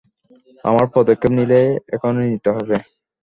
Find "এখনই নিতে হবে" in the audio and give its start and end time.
1.95-2.75